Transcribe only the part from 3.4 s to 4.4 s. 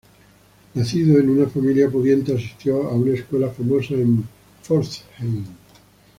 famosa en